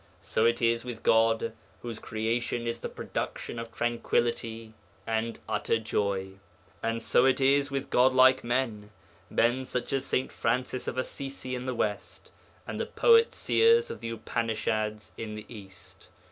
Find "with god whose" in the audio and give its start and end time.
0.83-1.99